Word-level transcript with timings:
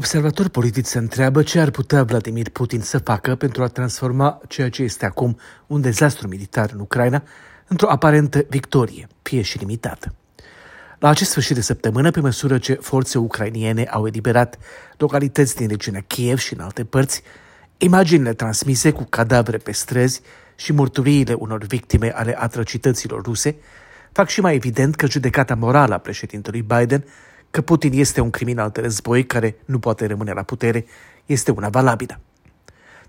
Observatori 0.00 0.50
politici 0.50 0.86
se 0.86 0.98
întreabă 0.98 1.42
ce 1.42 1.60
ar 1.60 1.70
putea 1.70 2.02
Vladimir 2.02 2.48
Putin 2.48 2.80
să 2.80 2.98
facă 2.98 3.34
pentru 3.34 3.62
a 3.62 3.66
transforma 3.66 4.40
ceea 4.48 4.68
ce 4.68 4.82
este 4.82 5.06
acum 5.06 5.38
un 5.66 5.80
dezastru 5.80 6.28
militar 6.28 6.70
în 6.72 6.80
Ucraina 6.80 7.22
într-o 7.66 7.90
aparentă 7.90 8.44
victorie, 8.48 9.08
fie 9.22 9.42
și 9.42 9.58
limitată. 9.58 10.14
La 10.98 11.08
acest 11.08 11.30
sfârșit 11.30 11.54
de 11.54 11.60
săptămână, 11.60 12.10
pe 12.10 12.20
măsură 12.20 12.58
ce 12.58 12.74
forțe 12.74 13.18
ucrainiene 13.18 13.84
au 13.84 14.06
eliberat 14.06 14.58
localități 14.96 15.56
din 15.56 15.68
regiunea 15.68 16.04
Kiev 16.06 16.38
și 16.38 16.54
în 16.54 16.60
alte 16.60 16.84
părți, 16.84 17.22
imaginile 17.76 18.32
transmise 18.32 18.90
cu 18.90 19.04
cadavre 19.04 19.56
pe 19.56 19.72
străzi 19.72 20.20
și 20.54 20.72
murturiile 20.72 21.32
unor 21.32 21.64
victime 21.64 22.12
ale 22.14 22.38
atrocităților 22.38 23.22
ruse 23.22 23.56
fac 24.12 24.28
și 24.28 24.40
mai 24.40 24.54
evident 24.54 24.94
că 24.94 25.06
judecata 25.06 25.54
morală 25.54 25.94
a 25.94 25.98
președintelui 25.98 26.62
Biden 26.62 27.04
că 27.50 27.60
Putin 27.60 27.92
este 27.92 28.20
un 28.20 28.30
criminal 28.30 28.70
de 28.70 28.80
război 28.80 29.26
care 29.26 29.56
nu 29.64 29.78
poate 29.78 30.06
rămâne 30.06 30.32
la 30.32 30.42
putere 30.42 30.86
este 31.26 31.50
una 31.50 31.68
valabilă. 31.68 32.20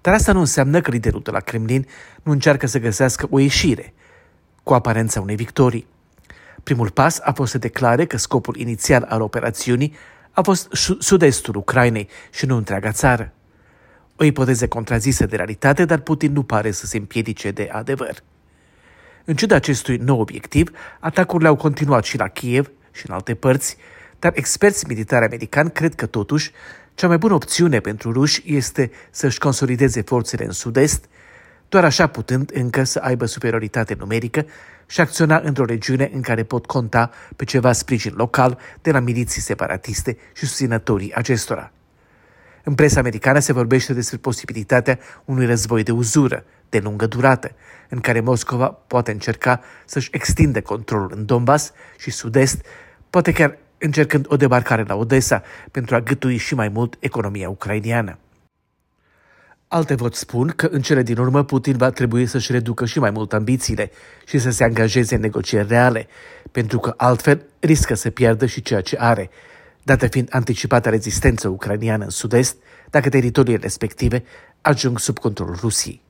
Dar 0.02 0.14
asta 0.14 0.32
nu 0.32 0.40
înseamnă 0.40 0.82
că 0.82 0.92
liderul 0.92 1.22
de 1.22 1.32
la 1.32 1.40
Kremlin 1.40 1.88
nu 2.24 2.32
încearcă 2.32 2.68
să 2.68 2.80
găsească 2.80 3.28
o 3.30 3.40
ieșire 3.40 3.94
cu 4.64 4.74
aparența 4.74 5.22
unei 5.22 5.36
victorii. 5.36 5.88
Primul 6.64 6.90
pas 6.90 7.20
a 7.24 7.32
fost 7.32 7.52
să 7.52 7.58
declare 7.58 8.06
că 8.06 8.18
scopul 8.18 8.56
inițial 8.58 9.06
al 9.10 9.22
operațiunii 9.22 9.94
a 10.32 10.42
fost 10.42 10.68
sud-estul 11.00 11.56
Ucrainei 11.56 12.10
și 12.32 12.46
nu 12.46 12.56
întreaga 12.56 12.92
țară. 12.92 13.34
O 14.16 14.24
ipoteză 14.24 14.68
contrazisă 14.68 15.26
de 15.26 15.36
realitate, 15.36 15.86
dar 15.86 16.00
Putin 16.00 16.32
nu 16.32 16.44
pare 16.44 16.72
să 16.72 16.86
se 16.86 16.98
împiedice 16.98 17.52
de 17.52 17.70
adevăr. 17.72 18.24
În 19.26 19.36
ciuda 19.36 19.56
acestui 19.56 19.98
nou 19.98 20.20
obiectiv, 20.20 20.72
atacurile 21.00 21.48
au 21.48 21.56
continuat 21.56 22.04
și 22.04 22.18
la 22.18 22.28
Kiev 22.28 22.72
și 22.92 23.06
în 23.08 23.14
alte 23.14 23.34
părți, 23.34 23.78
dar 24.22 24.32
experți 24.36 24.88
militari 24.88 25.26
americani 25.26 25.72
cred 25.72 25.96
că 25.96 26.06
totuși 26.06 26.52
cea 26.94 27.08
mai 27.08 27.18
bună 27.18 27.34
opțiune 27.34 27.80
pentru 27.80 28.12
ruși 28.12 28.44
este 28.46 28.92
să-și 29.12 29.40
consolideze 29.40 30.02
forțele 30.02 30.46
în 30.46 30.52
sud-est, 30.52 31.06
doar 31.70 31.84
așa 31.84 32.08
putând 32.08 32.52
încă 32.54 32.84
să 32.84 33.00
aibă 33.00 33.26
superioritate 33.26 33.96
numerică 34.00 34.46
și 34.86 35.02
acționa 35.02 35.42
într-o 35.44 35.66
regiune 35.66 36.10
în 36.14 36.22
care 36.22 36.44
pot 36.44 36.66
conta 36.66 37.12
pe 37.36 37.44
ceva 37.44 37.72
sprijin 37.72 38.14
local 38.16 38.60
de 38.82 38.92
la 38.92 39.00
miliții 39.00 39.42
separatiste 39.42 40.18
și 40.34 40.46
susținătorii 40.46 41.14
acestora. 41.14 41.72
În 42.64 42.76
presa 42.76 43.00
americană 43.00 43.40
se 43.40 43.54
vorbește 43.54 43.94
despre 43.94 44.18
posibilitatea 44.18 45.00
unui 45.26 45.46
război 45.46 45.84
de 45.84 45.92
uzură, 45.92 46.44
de 46.70 46.80
lungă 46.80 47.08
durată, 47.08 47.52
în 47.90 48.00
care 48.00 48.20
Moscova 48.20 48.68
poate 48.68 49.12
încerca 49.12 49.62
să-și 49.86 50.10
extinde 50.12 50.62
controlul 50.62 51.12
în 51.16 51.26
Donbass 51.26 51.72
și 51.98 52.12
sud-est, 52.12 52.66
poate 53.10 53.32
chiar 53.32 53.58
încercând 53.82 54.26
o 54.30 54.36
debarcare 54.36 54.84
la 54.88 54.96
Odessa 54.96 55.44
pentru 55.72 55.96
a 55.96 56.02
gâtui 56.02 56.38
și 56.38 56.56
mai 56.56 56.68
mult 56.68 56.98
economia 57.00 57.50
ucrainiană. 57.50 58.18
Alte 59.68 59.96
vot 59.96 60.16
spun 60.16 60.48
că 60.48 60.66
în 60.66 60.82
cele 60.82 61.04
din 61.04 61.18
urmă 61.18 61.44
Putin 61.44 61.78
va 61.78 61.90
trebui 61.90 62.26
să-și 62.26 62.52
reducă 62.52 62.86
și 62.86 63.00
mai 63.00 63.12
mult 63.12 63.34
ambițiile 63.34 63.92
și 64.26 64.40
să 64.40 64.50
se 64.50 64.64
angajeze 64.64 65.16
în 65.16 65.22
negocieri 65.22 65.68
reale, 65.68 66.08
pentru 66.52 66.80
că 66.80 66.94
altfel 66.98 67.42
riscă 67.60 67.94
să 67.94 68.10
piardă 68.10 68.46
și 68.46 68.62
ceea 68.62 68.82
ce 68.82 68.98
are, 69.00 69.30
dată 69.84 70.08
fiind 70.08 70.28
anticipată 70.32 70.90
rezistență 70.90 71.48
ucraniană 71.48 72.04
în 72.04 72.10
sud-est, 72.10 72.56
dacă 72.90 73.10
teritoriile 73.10 73.60
respective 73.62 74.24
ajung 74.62 75.00
sub 75.00 75.20
controlul 75.20 75.58
Rusiei. 75.60 76.02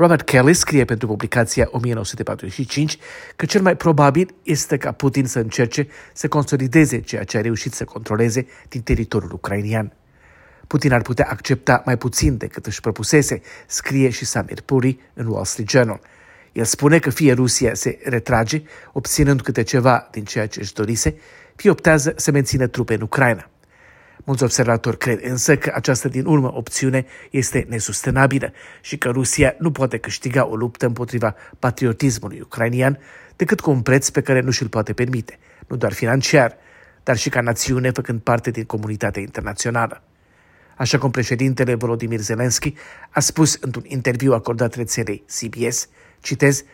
Robert 0.00 0.22
Kelly 0.22 0.54
scrie 0.54 0.84
pentru 0.84 1.06
publicația 1.06 1.68
1945 1.70 2.98
că 3.36 3.46
cel 3.46 3.62
mai 3.62 3.76
probabil 3.76 4.34
este 4.42 4.76
ca 4.76 4.92
Putin 4.92 5.26
să 5.26 5.38
încerce 5.38 5.88
să 6.12 6.28
consolideze 6.28 7.00
ceea 7.00 7.24
ce 7.24 7.36
a 7.36 7.40
reușit 7.40 7.72
să 7.72 7.84
controleze 7.84 8.46
din 8.68 8.80
teritoriul 8.80 9.32
ucrainian. 9.32 9.92
Putin 10.66 10.92
ar 10.92 11.02
putea 11.02 11.26
accepta 11.30 11.82
mai 11.84 11.96
puțin 11.96 12.36
decât 12.36 12.66
își 12.66 12.80
propusese, 12.80 13.40
scrie 13.66 14.10
și 14.10 14.24
Samir 14.24 14.60
Puri 14.60 14.98
în 15.14 15.26
Wall 15.26 15.44
Street 15.44 15.68
Journal. 15.68 16.00
El 16.52 16.64
spune 16.64 16.98
că 16.98 17.10
fie 17.10 17.32
Rusia 17.32 17.74
se 17.74 17.98
retrage, 18.04 18.62
obținând 18.92 19.42
câte 19.42 19.62
ceva 19.62 20.08
din 20.10 20.24
ceea 20.24 20.46
ce 20.46 20.60
își 20.60 20.72
dorise, 20.72 21.16
fie 21.56 21.70
optează 21.70 22.12
să 22.16 22.30
mențină 22.30 22.66
trupe 22.66 22.94
în 22.94 23.00
Ucraina. 23.00 23.50
Mulți 24.24 24.42
observatori 24.42 24.98
cred 24.98 25.20
însă 25.22 25.56
că 25.56 25.72
această 25.74 26.08
din 26.08 26.26
urmă 26.26 26.54
opțiune 26.54 27.06
este 27.30 27.66
nesustenabilă 27.68 28.52
și 28.80 28.98
că 28.98 29.08
Rusia 29.08 29.54
nu 29.58 29.72
poate 29.72 29.98
câștiga 29.98 30.46
o 30.46 30.56
luptă 30.56 30.86
împotriva 30.86 31.34
patriotismului 31.58 32.40
ucrainian 32.40 32.98
decât 33.36 33.60
cu 33.60 33.70
un 33.70 33.82
preț 33.82 34.08
pe 34.08 34.20
care 34.20 34.40
nu 34.40 34.50
și-l 34.50 34.68
poate 34.68 34.92
permite, 34.92 35.38
nu 35.66 35.76
doar 35.76 35.92
financiar, 35.92 36.56
dar 37.02 37.16
și 37.16 37.28
ca 37.28 37.40
națiune 37.40 37.90
făcând 37.90 38.20
parte 38.20 38.50
din 38.50 38.64
comunitatea 38.64 39.22
internațională. 39.22 40.02
Așa 40.76 40.98
cum 40.98 41.10
președintele 41.10 41.74
Volodymyr 41.74 42.20
Zelensky 42.20 42.74
a 43.10 43.20
spus 43.20 43.58
într-un 43.60 43.84
interviu 43.86 44.32
acordat 44.32 44.74
rețelei 44.74 45.24
CBS, 45.38 45.88
citez, 46.20 46.64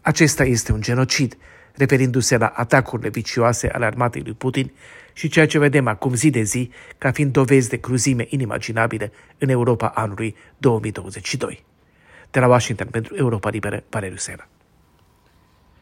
acesta 0.00 0.44
este 0.44 0.72
un 0.72 0.80
genocid, 0.80 1.36
referindu-se 1.74 2.36
la 2.36 2.46
atacurile 2.46 3.08
vicioase 3.08 3.68
ale 3.68 3.84
armatei 3.84 4.22
lui 4.22 4.32
Putin 4.32 4.70
și 5.12 5.28
ceea 5.28 5.46
ce 5.46 5.58
vedem 5.58 5.86
acum 5.86 6.14
zi 6.14 6.30
de 6.30 6.42
zi 6.42 6.70
ca 6.98 7.10
fiind 7.10 7.32
dovezi 7.32 7.68
de 7.68 7.76
cruzime 7.76 8.26
inimaginabile 8.28 9.12
în 9.38 9.48
Europa 9.48 9.86
anului 9.86 10.36
2022. 10.58 11.64
De 12.30 12.40
la 12.40 12.48
Washington 12.48 12.86
pentru 12.86 13.16
Europa 13.16 13.50
Liberă, 13.50 13.82
Valeriu 13.90 14.16
Sera. 14.16 14.48